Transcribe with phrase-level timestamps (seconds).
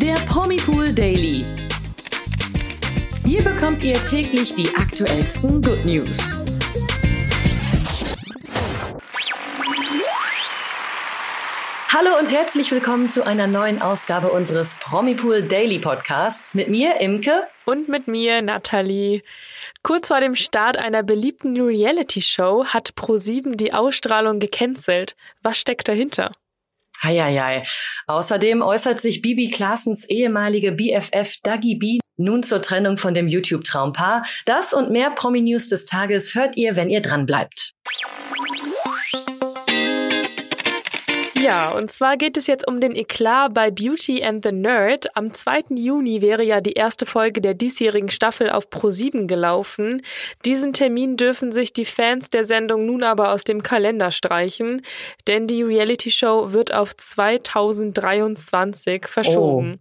[0.00, 1.44] der Promipool Daily.
[3.26, 6.34] Hier bekommt ihr täglich die aktuellsten Good News.
[11.92, 17.46] Hallo und herzlich willkommen zu einer neuen Ausgabe unseres Promipool Daily Podcasts mit mir, Imke.
[17.66, 19.22] Und mit mir, Nathalie.
[19.82, 25.14] Kurz vor dem Start einer beliebten Reality-Show hat ProSieben die Ausstrahlung gecancelt.
[25.42, 26.32] Was steckt dahinter?
[27.02, 27.62] Heieiei.
[28.06, 34.24] Außerdem äußert sich Bibi Klaasens ehemalige BFF Dagi B nun zur Trennung von dem YouTube-Traumpaar.
[34.44, 37.72] Das und mehr Promi-News des Tages hört ihr, wenn ihr dran bleibt.
[41.50, 45.16] Ja, und zwar geht es jetzt um den Eklat bei Beauty and the Nerd.
[45.16, 45.64] Am 2.
[45.70, 50.02] Juni wäre ja die erste Folge der diesjährigen Staffel auf Pro7 gelaufen.
[50.44, 54.82] Diesen Termin dürfen sich die Fans der Sendung nun aber aus dem Kalender streichen,
[55.26, 59.78] denn die Reality-Show wird auf 2023 verschoben.
[59.78, 59.80] Oh.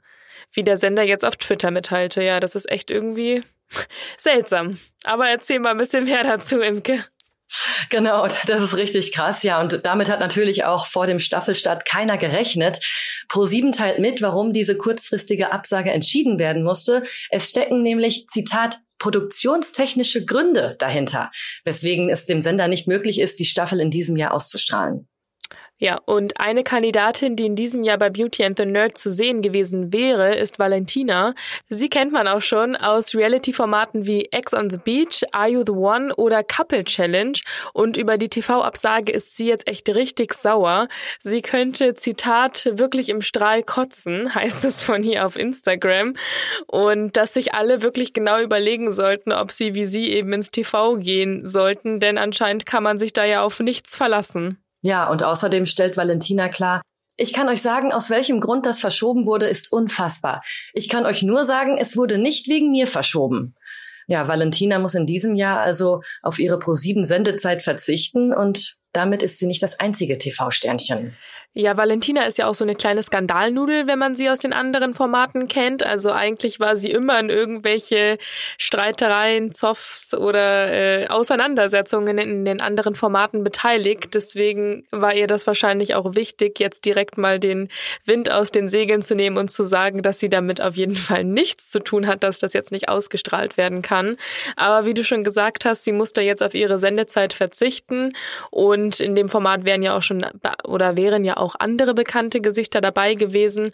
[0.54, 2.24] Wie der Sender jetzt auf Twitter mitteilte.
[2.24, 3.44] Ja, das ist echt irgendwie
[4.18, 4.80] seltsam.
[5.04, 7.06] Aber erzähl mal ein bisschen mehr dazu, Imke.
[7.90, 9.60] Genau, das ist richtig krass, ja.
[9.60, 12.80] Und damit hat natürlich auch vor dem Staffelstart keiner gerechnet.
[13.30, 17.04] Pro7 teilt mit, warum diese kurzfristige Absage entschieden werden musste.
[17.30, 21.32] Es stecken nämlich, Zitat, produktionstechnische Gründe dahinter,
[21.64, 25.08] weswegen es dem Sender nicht möglich ist, die Staffel in diesem Jahr auszustrahlen.
[25.82, 29.42] Ja, und eine Kandidatin, die in diesem Jahr bei Beauty and the Nerd zu sehen
[29.42, 31.34] gewesen wäre, ist Valentina.
[31.70, 35.72] Sie kennt man auch schon aus Reality-Formaten wie X on the Beach, Are You the
[35.72, 37.40] One oder Couple Challenge.
[37.72, 40.90] Und über die TV-Absage ist sie jetzt echt richtig sauer.
[41.22, 46.14] Sie könnte, Zitat, wirklich im Strahl kotzen, heißt es von ihr auf Instagram.
[46.68, 50.98] Und dass sich alle wirklich genau überlegen sollten, ob sie wie sie eben ins TV
[50.98, 54.58] gehen sollten, denn anscheinend kann man sich da ja auf nichts verlassen.
[54.82, 56.82] Ja, und außerdem stellt Valentina klar,
[57.18, 60.42] ich kann euch sagen, aus welchem Grund das verschoben wurde, ist unfassbar.
[60.74, 63.56] Ich kann euch nur sagen, es wurde nicht wegen mir verschoben.
[64.08, 69.38] Ja, Valentina muss in diesem Jahr also auf ihre Pro7 Sendezeit verzichten und damit ist
[69.38, 71.16] sie nicht das einzige TV-Sternchen.
[71.56, 74.94] Ja, Valentina ist ja auch so eine kleine Skandalnudel, wenn man sie aus den anderen
[74.94, 75.84] Formaten kennt.
[75.84, 78.20] Also eigentlich war sie immer in irgendwelche
[78.60, 84.14] Streitereien, Zoffs oder äh, Auseinandersetzungen in den anderen Formaten beteiligt.
[84.14, 87.70] Deswegen war ihr das wahrscheinlich auch wichtig, jetzt direkt mal den
[88.06, 91.24] Wind aus den Segeln zu nehmen und zu sagen, dass sie damit auf jeden Fall
[91.24, 94.18] nichts zu tun hat, dass das jetzt nicht ausgestrahlt werden kann.
[94.56, 98.14] Aber wie du schon gesagt hast, sie musste jetzt auf ihre Sendezeit verzichten
[98.52, 100.24] und in dem Format wären ja auch schon
[100.64, 103.72] oder wären ja auch andere bekannte Gesichter dabei gewesen.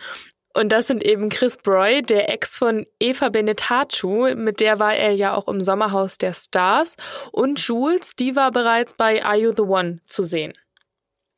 [0.54, 5.12] Und das sind eben Chris Broy, der Ex von Eva Benetatu, mit der war er
[5.12, 6.96] ja auch im Sommerhaus der Stars.
[7.34, 10.54] Und Jules, die war bereits bei Are You the One zu sehen.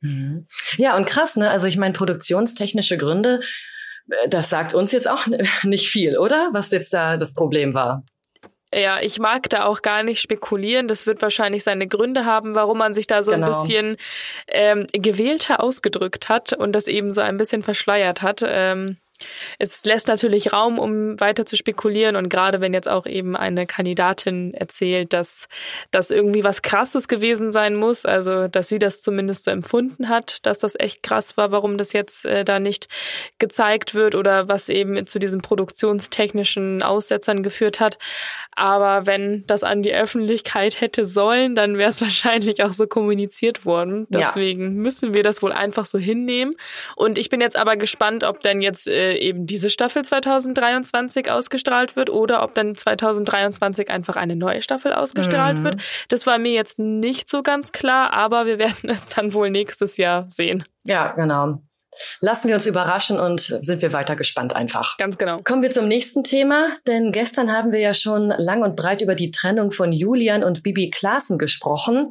[0.00, 0.46] Mhm.
[0.76, 1.50] Ja, und krass, ne?
[1.50, 3.40] Also ich meine, produktionstechnische Gründe,
[4.08, 5.26] äh, das sagt uns jetzt auch
[5.64, 6.50] nicht viel, oder?
[6.52, 8.04] Was jetzt da das Problem war.
[8.72, 10.88] Ja, ich mag da auch gar nicht spekulieren.
[10.88, 13.46] Das wird wahrscheinlich seine Gründe haben, warum man sich da so genau.
[13.46, 13.96] ein bisschen
[14.46, 18.42] ähm, gewählter ausgedrückt hat und das eben so ein bisschen verschleiert hat.
[18.46, 18.98] Ähm,
[19.58, 23.66] es lässt natürlich Raum, um weiter zu spekulieren und gerade wenn jetzt auch eben eine
[23.66, 25.48] Kandidatin erzählt, dass
[25.90, 30.46] das irgendwie was Krasses gewesen sein muss, also dass sie das zumindest so empfunden hat,
[30.46, 32.88] dass das echt krass war, warum das jetzt äh, da nicht
[33.38, 37.98] gezeigt wird oder was eben zu diesen produktionstechnischen Aussetzern geführt hat.
[38.52, 43.64] Aber wenn das an die Öffentlichkeit hätte sollen, dann wäre es wahrscheinlich auch so kommuniziert
[43.64, 44.06] worden.
[44.08, 44.70] Deswegen ja.
[44.70, 46.54] müssen wir das wohl einfach so hinnehmen.
[46.96, 51.96] Und ich bin jetzt aber gespannt, ob denn jetzt äh, eben diese Staffel 2023 ausgestrahlt
[51.96, 55.64] wird oder ob dann 2023 einfach eine neue Staffel ausgestrahlt mhm.
[55.64, 55.76] wird.
[56.08, 59.96] Das war mir jetzt nicht so ganz klar, aber wir werden es dann wohl nächstes
[59.96, 60.64] Jahr sehen.
[60.84, 61.60] Ja, genau.
[62.20, 64.96] Lassen wir uns überraschen und sind wir weiter gespannt einfach.
[64.98, 65.40] Ganz genau.
[65.42, 69.14] Kommen wir zum nächsten Thema, denn gestern haben wir ja schon lang und breit über
[69.14, 72.10] die Trennung von Julian und Bibi Klaassen gesprochen.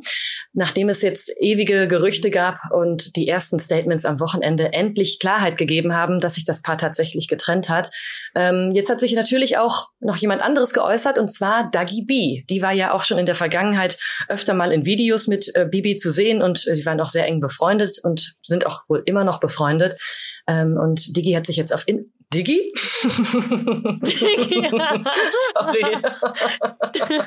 [0.58, 5.94] Nachdem es jetzt ewige Gerüchte gab und die ersten Statements am Wochenende endlich Klarheit gegeben
[5.94, 7.92] haben, dass sich das Paar tatsächlich getrennt hat.
[8.36, 12.44] Ähm, jetzt hat sich natürlich auch noch jemand anderes geäußert und zwar Dagi B.
[12.50, 14.00] Die war ja auch schon in der Vergangenheit
[14.30, 17.28] öfter mal in Videos mit äh, Bibi zu sehen und äh, die waren auch sehr
[17.28, 19.96] eng befreundet und sind auch wohl immer noch befreundet.
[20.48, 22.74] Ähm, und Digi hat sich jetzt auf in Digi?
[24.04, 24.70] Digi.
[25.54, 25.98] Sorry.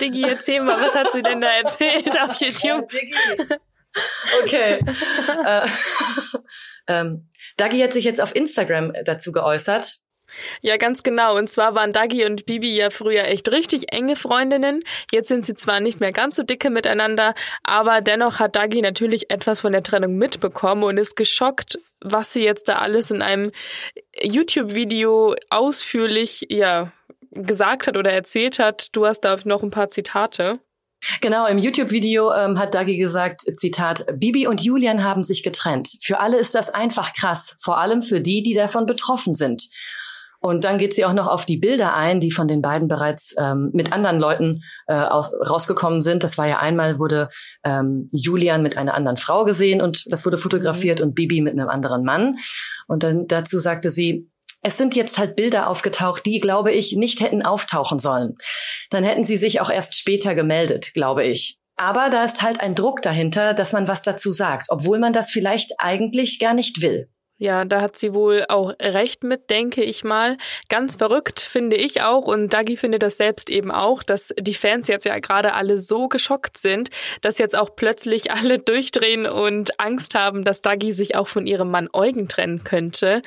[0.00, 2.92] Digi, erzähl mal, was hat sie denn da erzählt auf YouTube?
[2.92, 3.56] Ja,
[4.42, 4.84] okay.
[5.44, 5.66] äh,
[6.88, 10.05] ähm, Dagi hat sich jetzt auf Instagram dazu geäußert
[10.60, 11.36] Ja, ganz genau.
[11.36, 14.82] Und zwar waren Dagi und Bibi ja früher echt richtig enge Freundinnen.
[15.12, 19.30] Jetzt sind sie zwar nicht mehr ganz so dicke miteinander, aber dennoch hat Dagi natürlich
[19.30, 23.50] etwas von der Trennung mitbekommen und ist geschockt, was sie jetzt da alles in einem
[24.20, 26.92] YouTube-Video ausführlich, ja,
[27.30, 28.88] gesagt hat oder erzählt hat.
[28.92, 30.60] Du hast da noch ein paar Zitate.
[31.20, 35.88] Genau, im YouTube-Video ähm, hat Dagi gesagt, Zitat, Bibi und Julian haben sich getrennt.
[36.00, 39.68] Für alle ist das einfach krass, vor allem für die, die davon betroffen sind.
[40.40, 43.34] Und dann geht sie auch noch auf die Bilder ein, die von den beiden bereits
[43.38, 46.22] ähm, mit anderen Leuten äh, aus, rausgekommen sind.
[46.22, 47.28] Das war ja einmal wurde
[47.64, 51.06] ähm, Julian mit einer anderen Frau gesehen und das wurde fotografiert mhm.
[51.06, 52.36] und Bibi mit einem anderen Mann.
[52.86, 54.30] Und dann dazu sagte sie,
[54.62, 58.36] es sind jetzt halt Bilder aufgetaucht, die, glaube ich, nicht hätten auftauchen sollen.
[58.90, 61.58] Dann hätten sie sich auch erst später gemeldet, glaube ich.
[61.76, 65.30] Aber da ist halt ein Druck dahinter, dass man was dazu sagt, obwohl man das
[65.30, 67.08] vielleicht eigentlich gar nicht will.
[67.38, 70.38] Ja, da hat sie wohl auch recht mit, denke ich mal.
[70.70, 74.88] Ganz verrückt finde ich auch und Dagi findet das selbst eben auch, dass die Fans
[74.88, 76.88] jetzt ja gerade alle so geschockt sind,
[77.20, 81.70] dass jetzt auch plötzlich alle durchdrehen und Angst haben, dass Dagi sich auch von ihrem
[81.70, 83.20] Mann Eugen trennen könnte.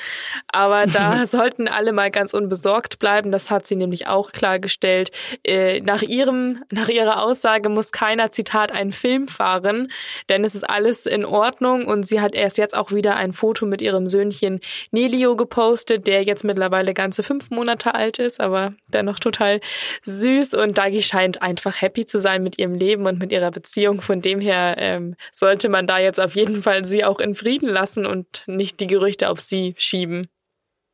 [0.52, 3.32] Aber da sollten alle mal ganz unbesorgt bleiben.
[3.32, 5.12] Das hat sie nämlich auch klargestellt.
[5.46, 9.92] Äh, nach ihrem, nach ihrer Aussage muss keiner Zitat einen Film fahren,
[10.30, 13.68] denn es ist alles in Ordnung und sie hat erst jetzt auch wieder ein Foto
[13.68, 14.60] mit ihrem ihrem Söhnchen
[14.92, 19.60] Nelio gepostet, der jetzt mittlerweile ganze fünf Monate alt ist, aber dennoch total
[20.04, 20.54] süß.
[20.54, 24.02] Und Dagi scheint einfach happy zu sein mit ihrem Leben und mit ihrer Beziehung.
[24.02, 27.70] Von dem her ähm, sollte man da jetzt auf jeden Fall sie auch in Frieden
[27.70, 30.28] lassen und nicht die Gerüchte auf sie schieben.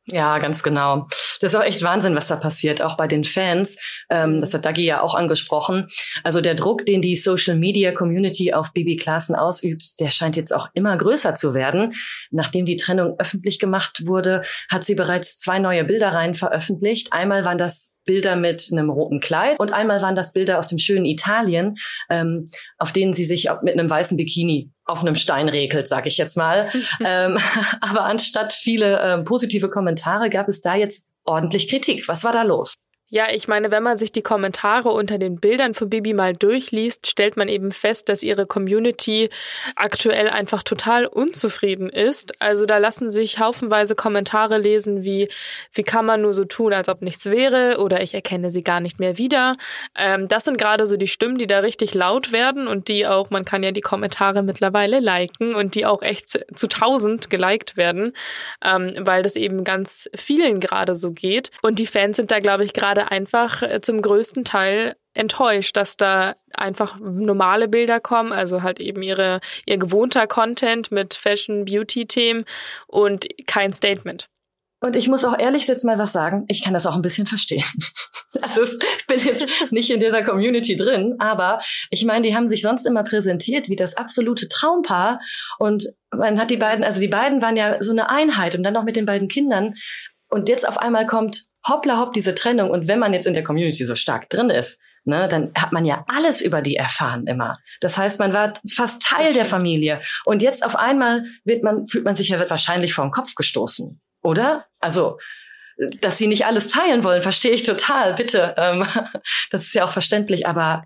[0.08, 1.08] Ja, ganz genau.
[1.40, 4.04] Das ist auch echt Wahnsinn, was da passiert, auch bei den Fans.
[4.08, 5.88] Ähm, das hat Dagi ja auch angesprochen.
[6.22, 10.54] Also der Druck, den die Social Media Community auf Bibi Klaassen ausübt, der scheint jetzt
[10.54, 11.92] auch immer größer zu werden.
[12.30, 17.12] Nachdem die Trennung öffentlich gemacht wurde, hat sie bereits zwei neue Bilderreihen veröffentlicht.
[17.12, 20.78] Einmal waren das Bilder mit einem roten Kleid und einmal waren das Bilder aus dem
[20.78, 21.76] schönen Italien,
[22.08, 22.46] ähm,
[22.78, 26.36] auf denen sie sich mit einem weißen Bikini auf einem Stein regelt, sag ich jetzt
[26.36, 26.70] mal.
[27.04, 27.38] ähm,
[27.80, 32.08] aber anstatt viele äh, positive Kommentare gab es da jetzt ordentlich Kritik.
[32.08, 32.74] Was war da los?
[33.08, 37.06] Ja, ich meine, wenn man sich die Kommentare unter den Bildern von Bibi mal durchliest,
[37.06, 39.30] stellt man eben fest, dass ihre Community
[39.76, 42.42] aktuell einfach total unzufrieden ist.
[42.42, 45.28] Also da lassen sich haufenweise Kommentare lesen wie,
[45.72, 48.80] wie kann man nur so tun, als ob nichts wäre oder ich erkenne sie gar
[48.80, 49.56] nicht mehr wieder.
[49.96, 53.30] Ähm, das sind gerade so die Stimmen, die da richtig laut werden und die auch,
[53.30, 58.14] man kann ja die Kommentare mittlerweile liken und die auch echt zu tausend geliked werden,
[58.64, 61.52] ähm, weil das eben ganz vielen gerade so geht.
[61.62, 65.76] Und die Fans sind da, glaube ich, gerade gerade einfach äh, zum größten Teil enttäuscht,
[65.76, 71.64] dass da einfach normale Bilder kommen, also halt eben ihre, ihr gewohnter Content mit Fashion,
[71.64, 72.44] Beauty-Themen
[72.86, 74.28] und kein Statement.
[74.80, 77.26] Und ich muss auch ehrlich jetzt mal was sagen, ich kann das auch ein bisschen
[77.26, 77.64] verstehen.
[78.42, 81.58] Also ich bin jetzt nicht in dieser Community drin, aber
[81.88, 85.20] ich meine, die haben sich sonst immer präsentiert wie das absolute Traumpaar
[85.58, 88.74] und man hat die beiden, also die beiden waren ja so eine Einheit und dann
[88.74, 89.72] noch mit den beiden Kindern
[90.28, 92.70] und jetzt auf einmal kommt hoppla hopp diese Trennung.
[92.70, 95.84] Und wenn man jetzt in der Community so stark drin ist, ne, dann hat man
[95.84, 97.58] ja alles über die erfahren immer.
[97.80, 100.00] Das heißt, man war fast Teil der Familie.
[100.24, 104.00] Und jetzt auf einmal wird man, fühlt man sich ja wahrscheinlich vor den Kopf gestoßen.
[104.22, 104.66] Oder?
[104.80, 105.18] Also,
[106.00, 108.54] dass sie nicht alles teilen wollen, verstehe ich total, bitte.
[108.56, 108.86] Ähm,
[109.50, 110.84] das ist ja auch verständlich, aber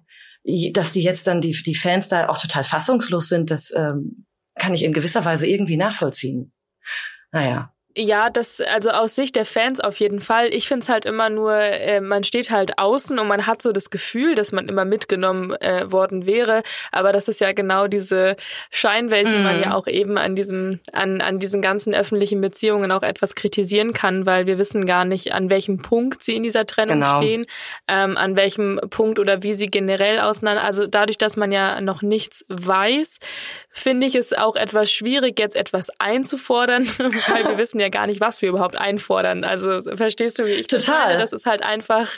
[0.73, 4.27] dass die jetzt dann die, die Fans da auch total fassungslos sind, das ähm,
[4.59, 6.53] kann ich in gewisser Weise irgendwie nachvollziehen.
[7.33, 7.73] Naja.
[7.97, 10.55] Ja, das, also aus Sicht der Fans auf jeden Fall.
[10.55, 13.73] Ich finde es halt immer nur, äh, man steht halt außen und man hat so
[13.73, 16.63] das Gefühl, dass man immer mitgenommen äh, worden wäre.
[16.93, 18.37] Aber das ist ja genau diese
[18.71, 19.31] Scheinwelt, mm.
[19.31, 19.73] die man ja mhm.
[19.73, 24.47] auch eben an diesem, an, an diesen ganzen öffentlichen Beziehungen auch etwas kritisieren kann, weil
[24.47, 27.19] wir wissen gar nicht, an welchem Punkt sie in dieser Trennung genau.
[27.19, 27.45] stehen,
[27.89, 30.63] ähm, an welchem Punkt oder wie sie generell auseinander.
[30.63, 33.19] Also dadurch, dass man ja noch nichts weiß,
[33.71, 38.21] finde ich es auch etwas schwierig, jetzt etwas einzufordern, weil wir wissen ja gar nicht,
[38.21, 39.45] was wir überhaupt einfordern.
[39.45, 41.19] Also verstehst du, wie ich Total.
[41.19, 42.09] Das, das ist halt einfach,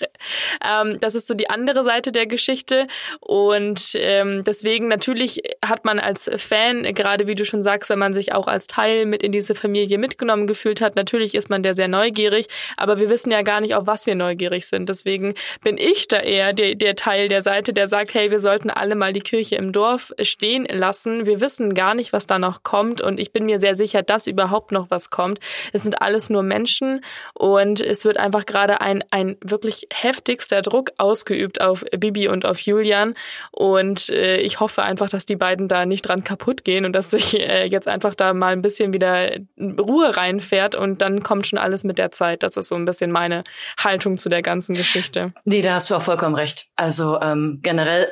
[0.66, 2.86] ähm, das ist so die andere Seite der Geschichte.
[3.20, 8.14] Und ähm, deswegen natürlich hat man als Fan, gerade wie du schon sagst, wenn man
[8.14, 11.74] sich auch als Teil mit in diese Familie mitgenommen gefühlt hat, natürlich ist man der
[11.74, 14.88] sehr neugierig, aber wir wissen ja gar nicht, auf was wir neugierig sind.
[14.88, 18.70] Deswegen bin ich da eher der, der Teil der Seite, der sagt, hey, wir sollten
[18.70, 21.26] alle mal die Kirche im Dorf stehen lassen.
[21.26, 24.26] Wir wissen gar nicht, was da noch kommt und ich bin mir sehr sicher, dass
[24.26, 25.38] überhaupt noch was kommt.
[25.72, 27.04] Es sind alles nur Menschen
[27.34, 32.60] und es wird einfach gerade ein, ein wirklich heftigster Druck ausgeübt auf Bibi und auf
[32.60, 33.14] Julian.
[33.50, 37.10] Und äh, ich hoffe einfach, dass die beiden da nicht dran kaputt gehen und dass
[37.10, 39.30] sich äh, jetzt einfach da mal ein bisschen wieder
[39.60, 42.42] Ruhe reinfährt und dann kommt schon alles mit der Zeit.
[42.42, 43.44] Das ist so ein bisschen meine
[43.78, 45.32] Haltung zu der ganzen Geschichte.
[45.44, 46.66] Nee, da hast du auch vollkommen recht.
[46.76, 48.08] Also ähm, generell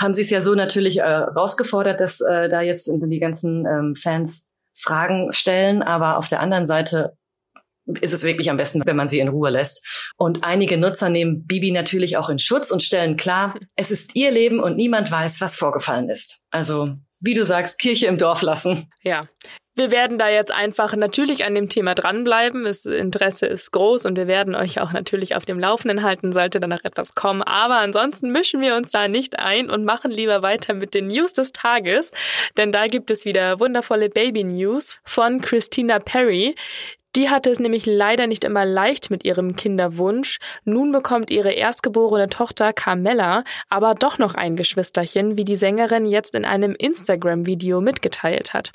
[0.00, 3.94] haben sie es ja so natürlich äh, rausgefordert, dass äh, da jetzt die ganzen ähm,
[3.94, 7.16] Fans Fragen stellen, aber auf der anderen Seite
[8.00, 10.12] ist es wirklich am besten, wenn man sie in Ruhe lässt.
[10.16, 14.30] Und einige Nutzer nehmen Bibi natürlich auch in Schutz und stellen klar, es ist ihr
[14.30, 16.42] Leben und niemand weiß, was vorgefallen ist.
[16.50, 18.90] Also, wie du sagst, Kirche im Dorf lassen.
[19.02, 19.22] Ja.
[19.76, 22.64] Wir werden da jetzt einfach natürlich an dem Thema dranbleiben.
[22.64, 26.58] Das Interesse ist groß und wir werden euch auch natürlich auf dem Laufenden halten, sollte
[26.58, 27.42] danach etwas kommen.
[27.42, 31.32] Aber ansonsten mischen wir uns da nicht ein und machen lieber weiter mit den News
[31.32, 32.10] des Tages.
[32.56, 36.56] Denn da gibt es wieder wundervolle Baby-News von Christina Perry.
[37.16, 40.38] Die hatte es nämlich leider nicht immer leicht mit ihrem Kinderwunsch.
[40.64, 46.34] Nun bekommt ihre erstgeborene Tochter Carmella aber doch noch ein Geschwisterchen, wie die Sängerin jetzt
[46.34, 48.72] in einem Instagram-Video mitgeteilt hat.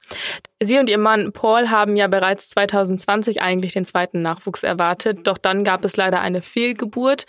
[0.62, 5.38] Sie und ihr Mann Paul haben ja bereits 2020 eigentlich den zweiten Nachwuchs erwartet, doch
[5.38, 7.26] dann gab es leider eine Fehlgeburt.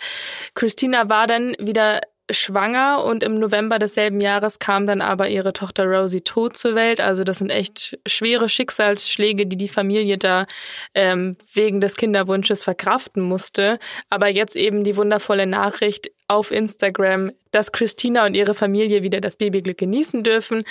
[0.55, 5.85] Christina war dann wieder schwanger und im November desselben Jahres kam dann aber ihre Tochter
[5.85, 6.99] Rosie tot zur Welt.
[6.99, 10.45] Also das sind echt schwere Schicksalsschläge, die die Familie da
[10.93, 13.79] ähm, wegen des Kinderwunsches verkraften musste.
[14.09, 19.37] Aber jetzt eben die wundervolle Nachricht auf Instagram, dass Christina und ihre Familie wieder das
[19.37, 20.63] Babyglück genießen dürfen.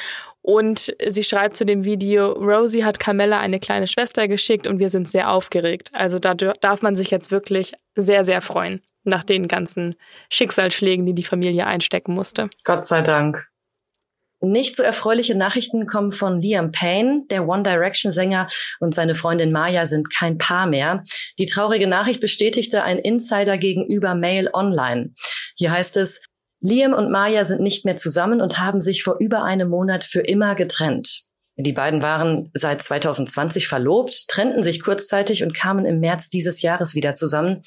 [0.43, 4.91] Und sie schreibt zu dem Video, Rosie hat Carmella eine kleine Schwester geschickt und wir
[4.91, 5.91] sind sehr aufgeregt.
[5.93, 9.95] Also da darf man sich jetzt wirklich sehr, sehr freuen nach den ganzen
[10.31, 12.51] Schicksalsschlägen, die die Familie einstecken musste.
[12.65, 13.49] Gott sei Dank.
[14.41, 17.23] Nicht so erfreuliche Nachrichten kommen von Liam Payne.
[17.31, 18.47] Der One Direction Sänger
[18.81, 21.05] und seine Freundin Maya sind kein Paar mehr.
[21.39, 25.15] Die traurige Nachricht bestätigte ein Insider gegenüber Mail Online.
[25.57, 26.23] Hier heißt es,
[26.63, 30.21] Liam und Maya sind nicht mehr zusammen und haben sich vor über einem Monat für
[30.21, 31.25] immer getrennt.
[31.57, 36.95] Die beiden waren seit 2020 verlobt, trennten sich kurzzeitig und kamen im März dieses Jahres
[36.95, 37.63] wieder zusammen.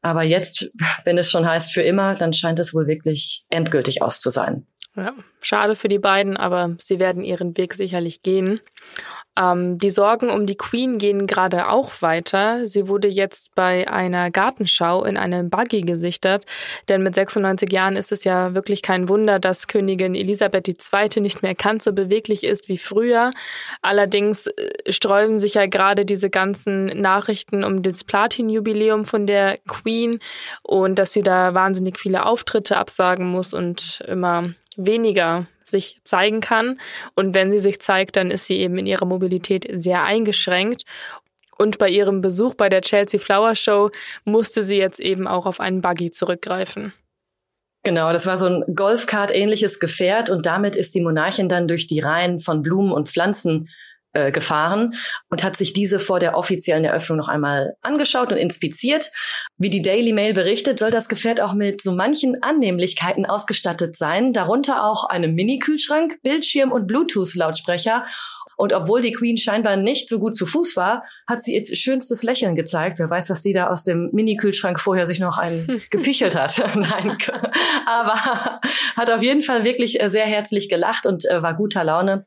[0.00, 0.70] Aber jetzt,
[1.04, 4.66] wenn es schon heißt für immer, dann scheint es wohl wirklich endgültig aus zu sein.
[4.96, 8.60] Ja, schade für die beiden, aber sie werden ihren Weg sicherlich gehen.
[9.38, 12.66] Ähm, die Sorgen um die Queen gehen gerade auch weiter.
[12.66, 16.44] Sie wurde jetzt bei einer Gartenschau in einem Buggy gesichtet,
[16.88, 21.20] denn mit 96 Jahren ist es ja wirklich kein Wunder, dass Königin Elisabeth II.
[21.20, 23.30] nicht mehr ganz so beweglich ist wie früher.
[23.82, 30.18] Allerdings äh, sträuben sich ja gerade diese ganzen Nachrichten um das Platin-Jubiläum von der Queen
[30.62, 34.44] und dass sie da wahnsinnig viele Auftritte absagen muss und immer
[34.76, 36.80] weniger sich zeigen kann.
[37.14, 40.84] Und wenn sie sich zeigt, dann ist sie eben in ihrer Mobilität sehr eingeschränkt.
[41.56, 43.90] Und bei ihrem Besuch bei der Chelsea Flower Show
[44.24, 46.92] musste sie jetzt eben auch auf einen Buggy zurückgreifen.
[47.84, 52.00] Genau, das war so ein Golfkart-ähnliches Gefährt und damit ist die Monarchin dann durch die
[52.00, 53.68] Reihen von Blumen und Pflanzen
[54.18, 54.94] äh, gefahren
[55.30, 59.12] und hat sich diese vor der offiziellen Eröffnung noch einmal angeschaut und inspiziert.
[59.56, 64.32] Wie die Daily Mail berichtet, soll das Gefährt auch mit so manchen Annehmlichkeiten ausgestattet sein,
[64.32, 68.02] darunter auch einem Mini-Kühlschrank, Bildschirm und Bluetooth-Lautsprecher.
[68.58, 72.24] Und obwohl die Queen scheinbar nicht so gut zu Fuß war, hat sie ihr schönstes
[72.24, 72.98] Lächeln gezeigt.
[72.98, 76.58] Wer weiß, was die da aus dem Mini-Kühlschrank vorher sich noch einen gepichelt hat.
[76.74, 77.16] Nein,
[77.86, 78.14] aber
[78.96, 82.26] hat auf jeden Fall wirklich äh, sehr herzlich gelacht und äh, war guter Laune.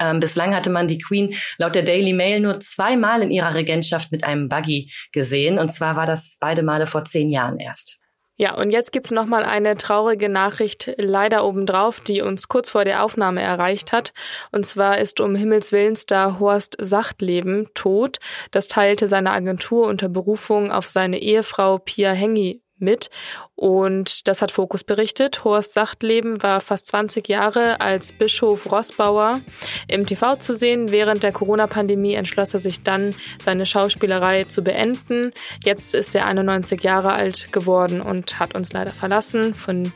[0.00, 4.10] Ähm, bislang hatte man die Queen laut der Daily Mail nur zweimal in ihrer Regentschaft
[4.12, 5.58] mit einem Buggy gesehen.
[5.58, 8.00] Und zwar war das beide Male vor zehn Jahren erst.
[8.40, 12.86] Ja, und jetzt gibt's noch mal eine traurige Nachricht leider obendrauf, die uns kurz vor
[12.86, 14.14] der Aufnahme erreicht hat.
[14.50, 18.16] Und zwar ist um Himmels Willen Star Horst Sachtleben tot.
[18.50, 23.10] Das teilte seine Agentur unter Berufung auf seine Ehefrau Pia Hengi mit.
[23.54, 25.44] Und das hat Fokus berichtet.
[25.44, 29.40] Horst Sachtleben war fast 20 Jahre als Bischof Rossbauer
[29.88, 30.90] im TV zu sehen.
[30.90, 35.32] Während der Corona-Pandemie entschloss er sich dann, seine Schauspielerei zu beenden.
[35.64, 39.54] Jetzt ist er 91 Jahre alt geworden und hat uns leider verlassen.
[39.54, 39.92] Von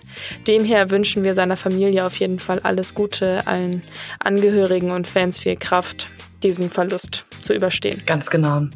[0.47, 3.83] dem her wünschen wir seiner Familie auf jeden Fall alles Gute, allen
[4.19, 6.11] Angehörigen und Fans viel Kraft,
[6.43, 8.03] diesen Verlust zu überstehen.
[8.07, 8.67] Ganz genau.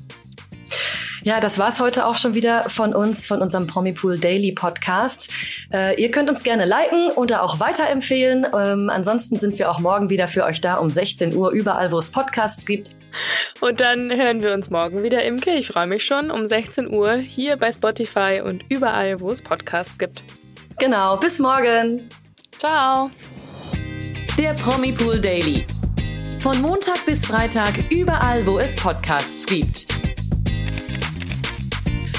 [1.23, 5.33] Ja, das war's heute auch schon wieder von uns, von unserem Promipool Daily Podcast.
[5.73, 8.47] Äh, ihr könnt uns gerne liken oder auch weiterempfehlen.
[8.55, 11.99] Ähm, ansonsten sind wir auch morgen wieder für euch da um 16 Uhr, überall, wo
[11.99, 12.91] es Podcasts gibt.
[13.61, 15.55] Und dann hören wir uns morgen wieder, Imke.
[15.55, 19.99] Ich freue mich schon um 16 Uhr hier bei Spotify und überall, wo es Podcasts
[19.99, 20.23] gibt.
[20.79, 22.09] Genau, bis morgen.
[22.59, 23.11] Ciao.
[24.37, 25.67] Der Promipool Daily.
[26.41, 30.08] Von Montag bis Freitag überall, wo es Podcasts gibt.